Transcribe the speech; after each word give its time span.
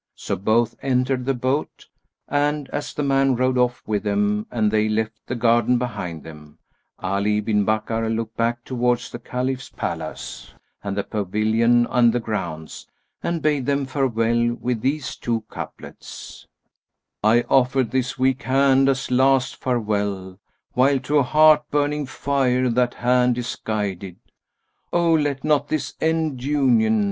So 0.15 0.35
both 0.35 0.73
entered 0.81 1.25
the 1.27 1.35
boat 1.35 1.85
and, 2.27 2.67
as 2.71 2.91
the 2.91 3.03
man 3.03 3.35
rowed 3.35 3.55
off 3.55 3.83
with 3.85 4.01
them 4.01 4.47
and 4.49 4.71
they 4.71 4.89
left 4.89 5.27
the 5.27 5.35
garden 5.35 5.77
behind 5.77 6.23
them, 6.23 6.57
Ali 6.97 7.39
bin 7.39 7.65
Bakkar 7.67 8.09
looked 8.09 8.35
back 8.35 8.63
towards 8.63 9.11
the 9.11 9.19
Caliph's 9.19 9.69
palace 9.69 10.55
and 10.83 10.97
the 10.97 11.03
pavilion 11.03 11.85
and 11.87 12.11
the 12.13 12.19
grounds; 12.19 12.87
and 13.21 13.43
bade 13.43 13.67
them 13.67 13.85
farewell 13.85 14.55
with 14.59 14.81
these 14.81 15.15
two 15.15 15.41
couplets, 15.51 16.47
"I 17.23 17.41
offered 17.43 17.91
this 17.91 18.17
weak 18.17 18.41
hand 18.41 18.89
as 18.89 19.11
last 19.11 19.55
farewell, 19.57 20.39
* 20.55 20.73
While 20.73 20.97
to 21.01 21.21
heart 21.21 21.69
burning 21.69 22.07
fire 22.07 22.69
that 22.69 22.95
hand 22.95 23.37
is 23.37 23.55
guided: 23.55 24.15
O 24.91 25.13
let 25.13 25.43
not 25.43 25.67
this 25.67 25.93
end 26.01 26.43
union! 26.43 26.99